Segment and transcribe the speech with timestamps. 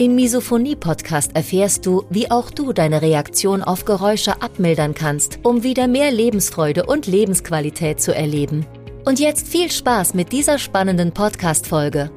[0.00, 5.88] Im Misophonie-Podcast erfährst du, wie auch du deine Reaktion auf Geräusche abmildern kannst, um wieder
[5.88, 8.64] mehr Lebensfreude und Lebensqualität zu erleben.
[9.04, 12.10] Und jetzt viel Spaß mit dieser spannenden Podcast-Folge.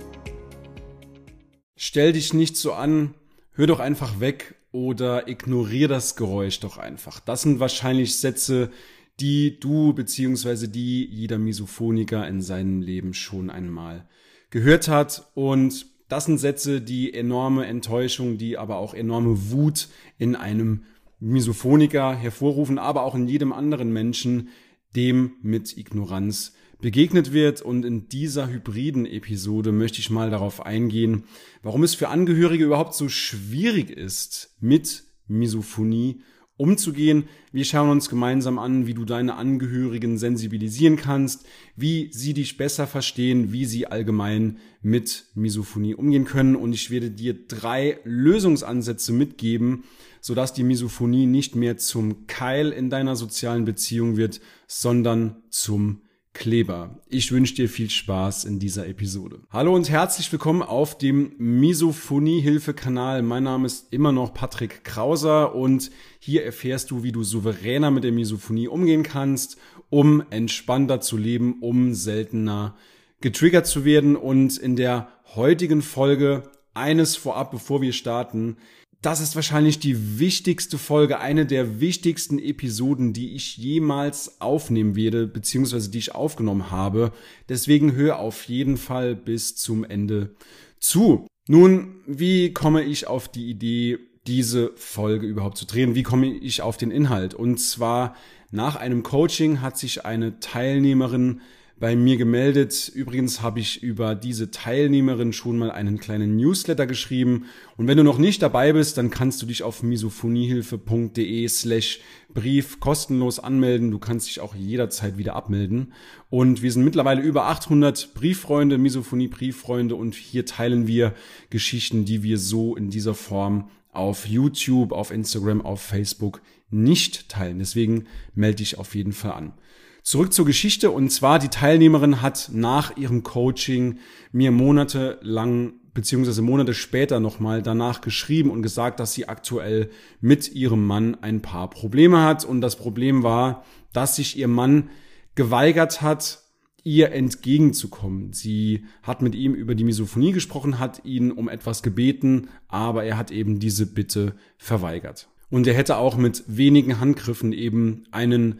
[1.75, 3.15] Stell dich nicht so an,
[3.51, 7.19] hör doch einfach weg oder ignorier das Geräusch doch einfach.
[7.19, 8.71] Das sind wahrscheinlich Sätze,
[9.19, 10.67] die du bzw.
[10.67, 14.07] die jeder Misophoniker in seinem Leben schon einmal
[14.51, 19.87] gehört hat und das sind Sätze, die enorme Enttäuschung, die aber auch enorme Wut
[20.19, 20.83] in einem
[21.19, 24.49] Misophoniker hervorrufen, aber auch in jedem anderen Menschen,
[24.95, 27.63] dem mit Ignoranz begegnet wird.
[27.63, 31.23] Und in dieser hybriden Episode möchte ich mal darauf eingehen,
[31.63, 36.21] warum es für Angehörige überhaupt so schwierig ist, mit Misophonie
[36.57, 37.25] umzugehen.
[37.51, 42.87] Wir schauen uns gemeinsam an, wie du deine Angehörigen sensibilisieren kannst, wie sie dich besser
[42.87, 46.55] verstehen, wie sie allgemein mit Misophonie umgehen können.
[46.55, 49.83] Und ich werde dir drei Lösungsansätze mitgeben,
[50.21, 56.01] sodass die Misophonie nicht mehr zum Keil in deiner sozialen Beziehung wird, sondern zum
[56.33, 56.99] Kleber.
[57.07, 59.41] Ich wünsche dir viel Spaß in dieser Episode.
[59.51, 63.21] Hallo und herzlich willkommen auf dem Misophonie-Hilfe-Kanal.
[63.21, 68.03] Mein Name ist immer noch Patrick Krauser und hier erfährst du, wie du souveräner mit
[68.03, 69.57] der Misophonie umgehen kannst,
[69.91, 72.75] um entspannter zu leben, um seltener
[73.21, 74.15] getriggert zu werden.
[74.15, 76.43] Und in der heutigen Folge
[76.73, 78.57] eines vorab, bevor wir starten,
[79.03, 85.27] das ist wahrscheinlich die wichtigste Folge, eine der wichtigsten Episoden, die ich jemals aufnehmen werde,
[85.27, 87.11] beziehungsweise die ich aufgenommen habe.
[87.49, 90.35] Deswegen höre auf jeden Fall bis zum Ende
[90.79, 91.27] zu.
[91.47, 95.95] Nun, wie komme ich auf die Idee, diese Folge überhaupt zu drehen?
[95.95, 97.33] Wie komme ich auf den Inhalt?
[97.33, 98.15] Und zwar
[98.51, 101.41] nach einem Coaching hat sich eine Teilnehmerin
[101.83, 102.89] bei mir gemeldet.
[102.95, 107.47] Übrigens habe ich über diese Teilnehmerin schon mal einen kleinen Newsletter geschrieben.
[107.75, 111.99] Und wenn du noch nicht dabei bist, dann kannst du dich auf misophoniehilfe.de slash
[112.33, 113.91] Brief kostenlos anmelden.
[113.91, 115.91] Du kannst dich auch jederzeit wieder abmelden.
[116.29, 121.13] Und wir sind mittlerweile über 800 Brieffreunde, Misophonie-Brieffreunde und hier teilen wir
[121.49, 127.59] Geschichten, die wir so in dieser Form auf YouTube, auf Instagram, auf Facebook nicht teilen.
[127.59, 128.05] Deswegen
[128.35, 129.53] melde dich auf jeden Fall an.
[130.03, 133.99] Zurück zur Geschichte und zwar die Teilnehmerin hat nach ihrem Coaching
[134.33, 140.85] mir monatelang beziehungsweise Monate später nochmal danach geschrieben und gesagt, dass sie aktuell mit ihrem
[140.85, 144.89] Mann ein paar Probleme hat und das Problem war, dass sich ihr Mann
[145.35, 146.43] geweigert hat,
[146.83, 148.33] ihr entgegenzukommen.
[148.33, 153.17] Sie hat mit ihm über die Misophonie gesprochen, hat ihn um etwas gebeten, aber er
[153.17, 155.29] hat eben diese Bitte verweigert.
[155.49, 158.59] Und er hätte auch mit wenigen Handgriffen eben einen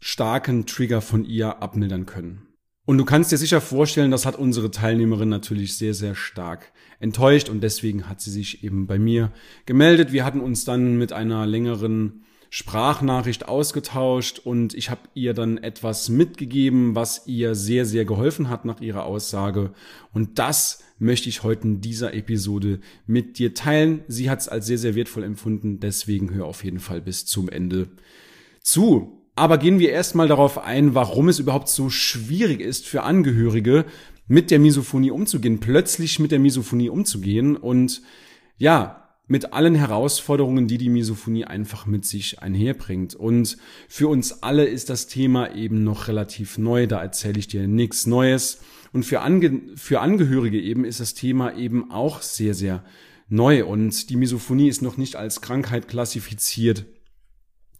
[0.00, 2.48] starken Trigger von ihr abmildern können.
[2.88, 7.50] Und du kannst dir sicher vorstellen, das hat unsere Teilnehmerin natürlich sehr, sehr stark enttäuscht
[7.50, 9.30] und deswegen hat sie sich eben bei mir
[9.66, 10.10] gemeldet.
[10.10, 16.08] Wir hatten uns dann mit einer längeren Sprachnachricht ausgetauscht und ich habe ihr dann etwas
[16.08, 19.72] mitgegeben, was ihr sehr, sehr geholfen hat nach ihrer Aussage.
[20.14, 24.00] Und das möchte ich heute in dieser Episode mit dir teilen.
[24.08, 27.50] Sie hat es als sehr, sehr wertvoll empfunden, deswegen hör auf jeden Fall bis zum
[27.50, 27.88] Ende
[28.62, 29.17] zu.
[29.38, 33.84] Aber gehen wir erstmal darauf ein, warum es überhaupt so schwierig ist für Angehörige,
[34.26, 38.02] mit der Misophonie umzugehen, plötzlich mit der Misophonie umzugehen und
[38.56, 43.14] ja, mit allen Herausforderungen, die die Misophonie einfach mit sich einherbringt.
[43.14, 47.68] Und für uns alle ist das Thema eben noch relativ neu, da erzähle ich dir
[47.68, 48.60] nichts Neues.
[48.92, 52.82] Und für, Ange für Angehörige eben ist das Thema eben auch sehr, sehr
[53.28, 53.64] neu.
[53.64, 56.86] Und die Misophonie ist noch nicht als Krankheit klassifiziert.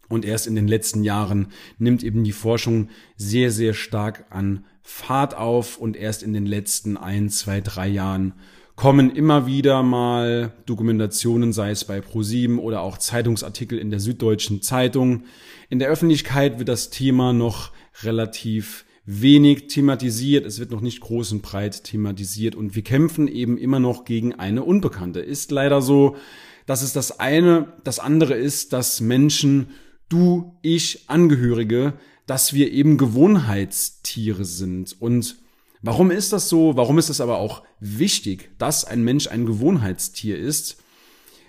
[0.09, 1.47] Und erst in den letzten Jahren
[1.77, 6.97] nimmt eben die Forschung sehr, sehr stark an Fahrt auf und erst in den letzten
[6.97, 8.33] ein, zwei, drei Jahren
[8.75, 14.61] kommen immer wieder mal Dokumentationen, sei es bei ProSieben oder auch Zeitungsartikel in der Süddeutschen
[14.61, 15.25] Zeitung.
[15.69, 17.71] In der Öffentlichkeit wird das Thema noch
[18.03, 23.57] relativ wenig thematisiert, es wird noch nicht groß und breit thematisiert und wir kämpfen eben
[23.57, 25.19] immer noch gegen eine Unbekannte.
[25.19, 26.15] Ist leider so,
[26.65, 29.71] dass es das eine, das andere ist, dass Menschen
[30.09, 31.93] du, ich, Angehörige,
[32.25, 34.95] dass wir eben Gewohnheitstiere sind.
[34.99, 35.37] Und
[35.81, 36.75] Warum ist das so?
[36.75, 40.83] Warum ist es aber auch wichtig, dass ein Mensch ein Gewohnheitstier ist?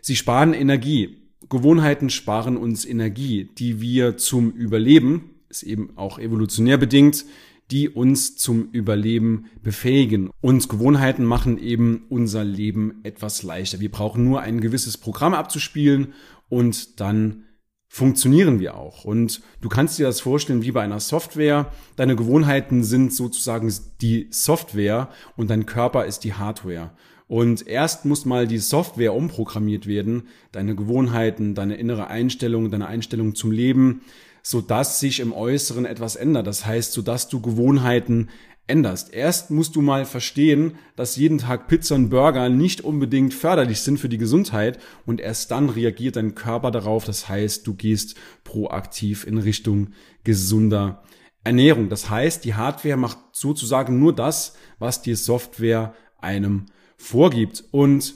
[0.01, 1.17] Sie sparen Energie.
[1.49, 7.25] Gewohnheiten sparen uns Energie, die wir zum Überleben, ist eben auch evolutionär bedingt,
[7.73, 10.31] die uns zum Überleben befähigen.
[10.41, 13.81] Und Gewohnheiten machen eben unser Leben etwas leichter.
[13.81, 16.15] Wir brauchen nur ein gewisses Programm abzuspielen
[16.49, 17.45] und dann
[17.93, 19.05] funktionieren wir auch.
[19.05, 21.73] Und du kannst dir das vorstellen wie bei einer Software.
[21.97, 26.93] Deine Gewohnheiten sind sozusagen die Software und dein Körper ist die Hardware.
[27.27, 33.35] Und erst muss mal die Software umprogrammiert werden, deine Gewohnheiten, deine innere Einstellung, deine Einstellung
[33.35, 34.03] zum Leben,
[34.43, 36.47] so dass sich im Äußeren etwas ändert.
[36.47, 38.29] Das heißt, so dass du Gewohnheiten
[38.71, 39.13] änderst.
[39.13, 43.99] Erst musst du mal verstehen, dass jeden Tag Pizza und Burger nicht unbedingt förderlich sind
[43.99, 47.05] für die Gesundheit und erst dann reagiert dein Körper darauf.
[47.05, 48.15] Das heißt, du gehst
[48.45, 49.89] proaktiv in Richtung
[50.25, 51.03] gesunder
[51.43, 51.89] Ernährung.
[51.89, 57.65] Das heißt, die Hardware macht sozusagen nur das, was die Software einem vorgibt.
[57.73, 58.15] Und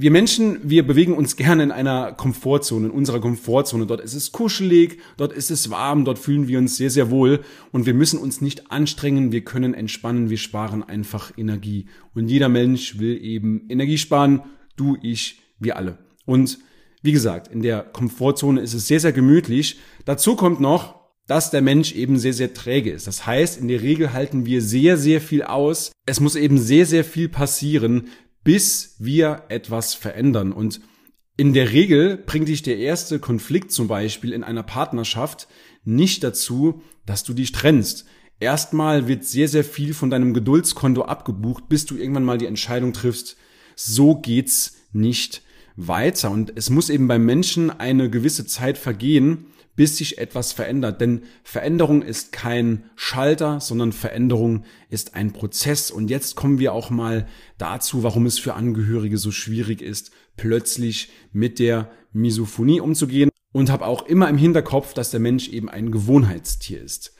[0.00, 3.84] wir Menschen, wir bewegen uns gerne in einer Komfortzone, in unserer Komfortzone.
[3.84, 7.40] Dort ist es kuschelig, dort ist es warm, dort fühlen wir uns sehr, sehr wohl
[7.72, 11.86] und wir müssen uns nicht anstrengen, wir können entspannen, wir sparen einfach Energie.
[12.14, 14.42] Und jeder Mensch will eben Energie sparen,
[14.76, 15.98] du, ich, wir alle.
[16.24, 16.60] Und
[17.02, 19.80] wie gesagt, in der Komfortzone ist es sehr, sehr gemütlich.
[20.04, 23.06] Dazu kommt noch, dass der Mensch eben sehr, sehr träge ist.
[23.06, 25.92] Das heißt, in der Regel halten wir sehr, sehr viel aus.
[26.06, 28.08] Es muss eben sehr, sehr viel passieren,
[28.48, 30.52] bis wir etwas verändern.
[30.52, 30.80] Und
[31.36, 35.48] in der Regel bringt dich der erste Konflikt zum Beispiel in einer Partnerschaft
[35.84, 38.06] nicht dazu, dass du dich trennst.
[38.40, 42.94] Erstmal wird sehr, sehr viel von deinem Geduldskonto abgebucht, bis du irgendwann mal die Entscheidung
[42.94, 43.36] triffst,
[43.76, 45.42] so geht's nicht
[45.76, 46.30] weiter.
[46.30, 49.47] Und es muss eben beim Menschen eine gewisse Zeit vergehen,
[49.78, 51.00] bis sich etwas verändert.
[51.00, 55.92] Denn Veränderung ist kein Schalter, sondern Veränderung ist ein Prozess.
[55.92, 57.28] Und jetzt kommen wir auch mal
[57.58, 63.30] dazu, warum es für Angehörige so schwierig ist, plötzlich mit der Misophonie umzugehen.
[63.52, 67.14] Und habe auch immer im Hinterkopf, dass der Mensch eben ein Gewohnheitstier ist.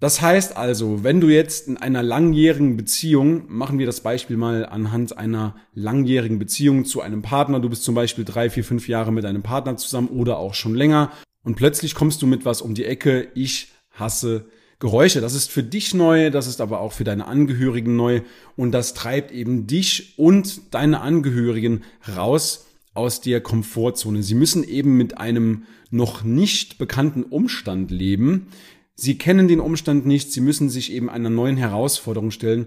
[0.00, 4.66] Das heißt also, wenn du jetzt in einer langjährigen Beziehung, machen wir das Beispiel mal
[4.66, 9.12] anhand einer langjährigen Beziehung zu einem Partner, du bist zum Beispiel drei, vier, fünf Jahre
[9.12, 11.12] mit einem Partner zusammen oder auch schon länger
[11.46, 14.46] und plötzlich kommst du mit was um die Ecke, ich hasse
[14.80, 15.20] Geräusche.
[15.20, 18.22] Das ist für dich neu, das ist aber auch für deine Angehörigen neu
[18.56, 21.84] und das treibt eben dich und deine Angehörigen
[22.16, 24.24] raus aus der Komfortzone.
[24.24, 28.48] Sie müssen eben mit einem noch nicht bekannten Umstand leben.
[28.96, 32.66] Sie kennen den Umstand nicht, sie müssen sich eben einer neuen Herausforderung stellen,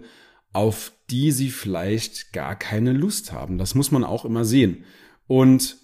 [0.53, 3.57] auf die sie vielleicht gar keine Lust haben.
[3.57, 4.85] Das muss man auch immer sehen.
[5.27, 5.78] Und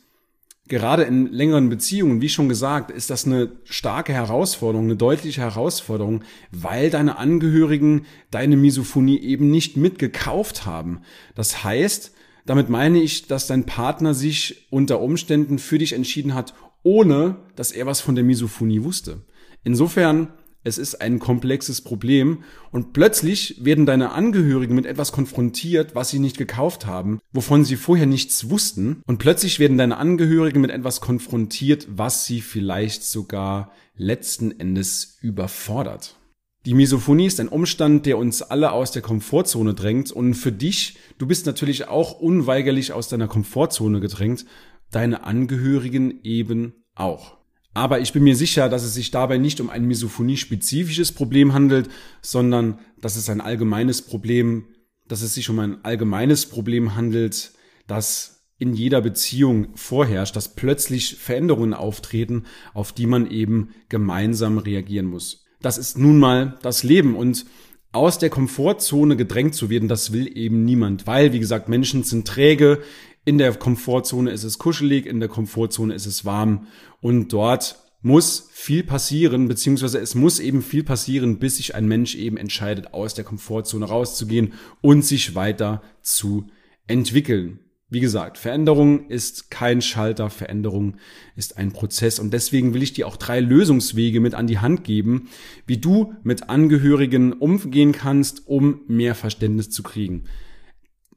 [0.68, 6.24] gerade in längeren Beziehungen, wie schon gesagt, ist das eine starke Herausforderung, eine deutliche Herausforderung,
[6.52, 11.02] weil deine Angehörigen deine Misophonie eben nicht mitgekauft haben.
[11.36, 12.14] Das heißt,
[12.46, 16.54] damit meine ich, dass dein Partner sich unter Umständen für dich entschieden hat,
[16.84, 19.22] ohne dass er was von der Misophonie wusste.
[19.64, 20.30] Insofern
[20.66, 26.20] es ist ein komplexes Problem und plötzlich werden deine Angehörigen mit etwas konfrontiert, was sie
[26.20, 31.02] nicht gekauft haben, wovon sie vorher nichts wussten und plötzlich werden deine Angehörigen mit etwas
[31.02, 36.18] konfrontiert, was sie vielleicht sogar letzten Endes überfordert.
[36.66, 40.98] Die Misophonie ist ein Umstand, der uns alle aus der Komfortzone drängt und für dich,
[41.20, 44.48] du bist natürlich auch unweigerlich aus deiner Komfortzone gedrängt,
[44.90, 47.38] deine Angehörigen eben auch.
[47.76, 51.90] Aber ich bin mir sicher, dass es sich dabei nicht um ein misophonie-spezifisches Problem handelt,
[52.22, 54.70] sondern dass es ein allgemeines Problem,
[55.10, 57.52] dass es sich um ein allgemeines Problem handelt,
[57.86, 65.08] das in jeder Beziehung vorherrscht, dass plötzlich Veränderungen auftreten, auf die man eben gemeinsam reagieren
[65.08, 65.44] muss.
[65.62, 67.46] Das ist nun mal das Leben und
[67.92, 72.26] aus der Komfortzone gedrängt zu werden, das will eben niemand, weil, wie gesagt, Menschen sind
[72.26, 72.82] träge,
[73.26, 76.68] in der Komfortzone ist es kuschelig, in der Komfortzone ist es warm
[77.02, 82.14] und dort muss viel passieren, beziehungsweise es muss eben viel passieren, bis sich ein Mensch
[82.14, 86.46] eben entscheidet, aus der Komfortzone rauszugehen und sich weiter zu
[86.86, 87.62] entwickeln.
[87.90, 90.98] Wie gesagt, Veränderung ist kein Schalter, Veränderung
[91.36, 94.84] ist ein Prozess und deswegen will ich dir auch drei Lösungswege mit an die Hand
[94.84, 95.30] geben,
[95.66, 100.26] wie du mit Angehörigen umgehen kannst, um mehr Verständnis zu kriegen.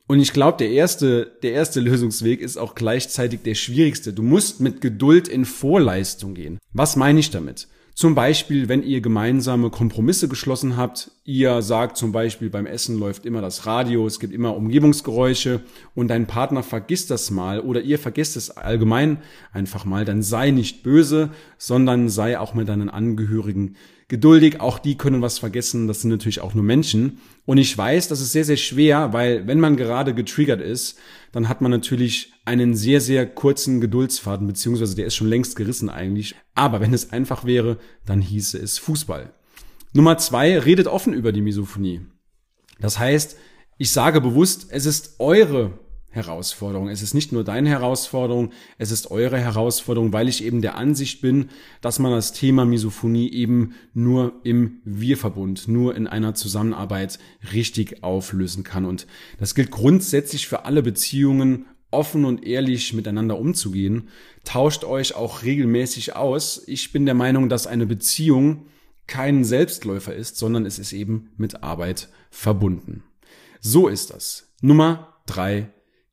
[0.09, 4.15] Und ich glaube, der erste, der erste Lösungsweg ist auch gleichzeitig der schwierigste.
[4.15, 6.59] Du musst mit Geduld in Vorleistung gehen.
[6.73, 7.69] Was meine ich damit?
[7.95, 13.27] Zum Beispiel, wenn ihr gemeinsame Kompromisse geschlossen habt, ihr sagt zum Beispiel beim Essen läuft
[13.27, 15.61] immer das Radio, es gibt immer Umgebungsgeräusche
[15.97, 19.19] und dein Partner vergisst das mal oder ihr vergisst es allgemein
[19.53, 23.75] einfach mal, dann sei nicht böse, sondern sei auch mit deinen Angehörigen
[24.09, 27.21] geduldig, auch die können was vergessen, das sind natürlich auch nur Menschen.
[27.45, 30.99] Und ich weiß, das ist sehr, sehr schwer, weil wenn man gerade getriggert ist,
[31.33, 35.91] dann hat man natürlich einen sehr, sehr kurzen Geduldsfaden, beziehungsweise der ist schon längst gerissen
[35.91, 36.35] eigentlich.
[36.55, 39.33] Aber wenn es einfach wäre, dann hieße es Fußball.
[39.93, 42.01] Nummer zwei, redet offen über die Misophonie.
[42.81, 43.37] Das heißt,
[43.77, 45.79] ich sage bewusst, es ist eure
[46.11, 46.89] Herausforderung.
[46.89, 51.21] Es ist nicht nur deine Herausforderung, es ist eure Herausforderung, weil ich eben der Ansicht
[51.21, 51.51] bin,
[51.81, 57.19] dass man das Thema Misophonie eben nur im Wir-Verbund, nur in einer Zusammenarbeit
[57.53, 58.87] richtig auflösen kann.
[58.87, 59.07] Und
[59.39, 64.09] das gilt grundsätzlich für alle Beziehungen, offen und ehrlich miteinander umzugehen.
[64.45, 66.63] Tauscht euch auch regelmäßig aus.
[66.67, 68.67] Ich bin der Meinung, dass eine Beziehung
[69.07, 73.05] kein Selbstläufer ist, sondern es ist eben mit Arbeit verbunden.
[73.61, 74.53] So ist das.
[74.61, 75.71] Nummer drei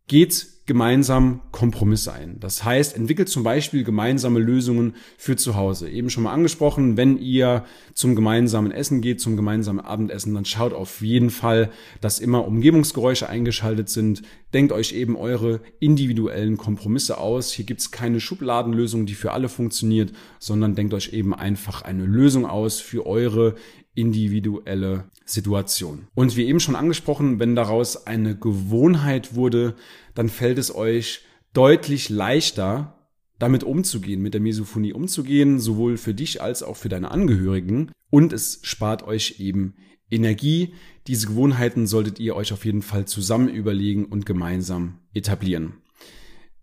[0.07, 2.39] geht gemeinsam Kompromisse ein.
[2.39, 5.89] Das heißt, entwickelt zum Beispiel gemeinsame Lösungen für zu Hause.
[5.89, 10.73] Eben schon mal angesprochen, wenn ihr zum gemeinsamen Essen geht, zum gemeinsamen Abendessen, dann schaut
[10.73, 11.69] auf jeden Fall,
[12.01, 14.23] dass immer Umgebungsgeräusche eingeschaltet sind.
[14.55, 17.51] Denkt euch eben eure individuellen Kompromisse aus.
[17.51, 22.47] Hier gibt's keine Schubladenlösung, die für alle funktioniert, sondern denkt euch eben einfach eine Lösung
[22.47, 23.55] aus für eure
[23.95, 26.07] individuelle Situation.
[26.13, 29.75] Und wie eben schon angesprochen, wenn daraus eine Gewohnheit wurde,
[30.13, 31.21] dann fällt es euch
[31.53, 33.09] deutlich leichter,
[33.39, 37.91] damit umzugehen, mit der Misophonie umzugehen, sowohl für dich als auch für deine Angehörigen.
[38.09, 39.75] Und es spart euch eben
[40.11, 40.73] Energie.
[41.07, 45.73] Diese Gewohnheiten solltet ihr euch auf jeden Fall zusammen überlegen und gemeinsam etablieren.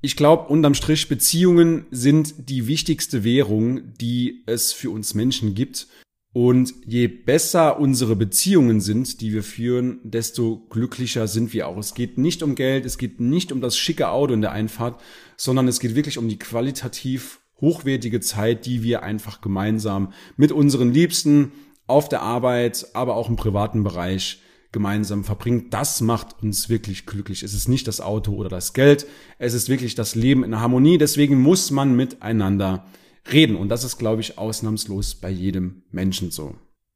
[0.00, 5.86] Ich glaube, unterm Strich, Beziehungen sind die wichtigste Währung, die es für uns Menschen gibt.
[6.32, 11.76] Und je besser unsere Beziehungen sind, die wir führen, desto glücklicher sind wir auch.
[11.76, 14.98] Es geht nicht um Geld, es geht nicht um das schicke Auto in der Einfahrt,
[15.36, 20.92] sondern es geht wirklich um die qualitativ hochwertige Zeit, die wir einfach gemeinsam mit unseren
[20.92, 21.52] Liebsten
[21.86, 24.40] auf der Arbeit, aber auch im privaten Bereich
[24.72, 25.68] gemeinsam verbringen.
[25.68, 27.42] Das macht uns wirklich glücklich.
[27.42, 29.06] Es ist nicht das Auto oder das Geld,
[29.38, 30.96] es ist wirklich das Leben in Harmonie.
[30.96, 32.86] Deswegen muss man miteinander
[33.30, 33.56] reden.
[33.56, 36.54] Und das ist, glaube ich, ausnahmslos bei jedem Menschen so.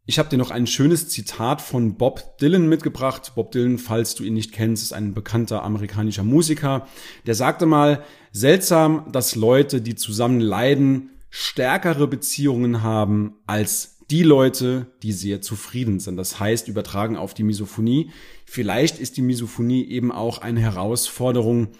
[0.08, 3.32] Ich habe dir noch ein schönes Zitat von Bob Dylan mitgebracht.
[3.34, 6.86] Bob Dylan, falls du ihn nicht kennst, ist ein bekannter amerikanischer Musiker.
[7.26, 14.86] Der sagte mal, seltsam, dass Leute, die zusammen leiden, stärkere Beziehungen haben als die Leute,
[15.02, 16.16] die sehr zufrieden sind.
[16.16, 18.10] Das heißt, übertragen auf die Misophonie.
[18.44, 21.70] Vielleicht ist die Misophonie eben auch eine Herausforderung,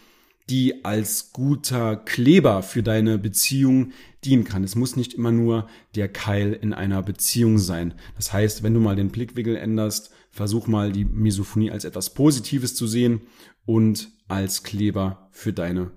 [0.48, 3.92] die als guter Kleber für deine Beziehung
[4.24, 4.62] dienen kann.
[4.62, 7.94] Es muss nicht immer nur der Keil in einer Beziehung sein.
[8.16, 12.74] Das heißt, wenn du mal den Blickwinkel änderst, versuch mal die Misophonie als etwas Positives
[12.74, 13.22] zu sehen
[13.64, 15.90] und als Kleber für deine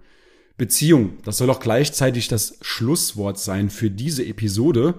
[0.58, 1.18] Beziehung.
[1.24, 4.96] Das soll auch gleichzeitig das Schlusswort sein für diese Episode.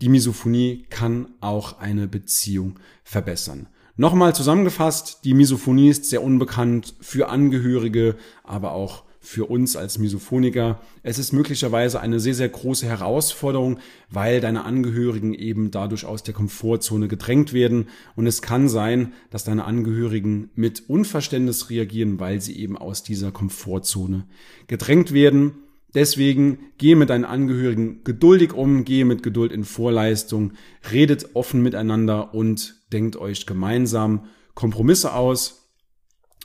[0.00, 3.68] Die Misophonie kann auch eine Beziehung verbessern.
[3.96, 10.80] Nochmal zusammengefasst, die Misophonie ist sehr unbekannt für Angehörige, aber auch für uns als Misophoniker.
[11.02, 13.78] Es ist möglicherweise eine sehr, sehr große Herausforderung,
[14.10, 17.88] weil deine Angehörigen eben dadurch aus der Komfortzone gedrängt werden.
[18.16, 23.30] Und es kann sein, dass deine Angehörigen mit Unverständnis reagieren, weil sie eben aus dieser
[23.30, 24.26] Komfortzone
[24.66, 25.52] gedrängt werden.
[25.94, 30.52] Deswegen gehe mit deinen Angehörigen geduldig um, gehe mit Geduld in Vorleistung,
[30.90, 35.62] redet offen miteinander und denkt euch gemeinsam Kompromisse aus.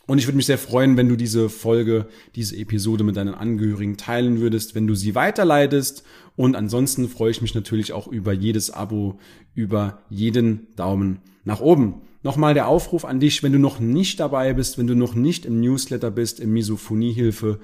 [0.06, 3.98] Und ich würde mich sehr freuen, wenn du diese Folge, diese Episode mit deinen Angehörigen
[3.98, 6.04] teilen würdest, wenn du sie weiterleitest.
[6.38, 9.20] Und ansonsten freue ich mich natürlich auch über jedes Abo,
[9.54, 12.02] über jeden Daumen nach oben.
[12.24, 15.46] Nochmal der Aufruf an dich, wenn du noch nicht dabei bist, wenn du noch nicht
[15.46, 17.60] im Newsletter bist, im Misophoniehilfe,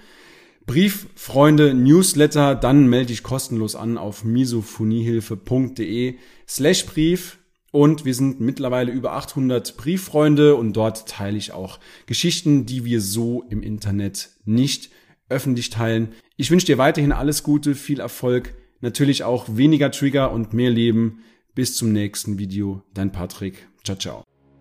[0.66, 6.16] Brieffreunde Newsletter, dann melde dich kostenlos an auf misophoniehilfe.de
[6.48, 7.40] slash Brief.
[7.72, 13.02] Und wir sind mittlerweile über 800 Brieffreunde und dort teile ich auch Geschichten, die wir
[13.02, 14.92] so im Internet nicht
[15.28, 16.10] öffentlich teilen.
[16.38, 21.24] Ich wünsche dir weiterhin alles Gute, viel Erfolg, natürlich auch weniger Trigger und mehr Leben.
[21.56, 22.84] Bis zum nächsten Video.
[22.94, 23.68] Dein Patrick.
[23.84, 24.23] Ciao, ciao.